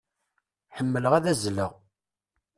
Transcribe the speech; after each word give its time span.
Ḥemmleɣ 0.77 1.13
ad 1.15 1.25
azzleɣ. 1.31 1.71